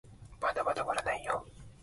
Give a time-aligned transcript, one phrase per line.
[0.41, 1.45] まだまだ終わらないよ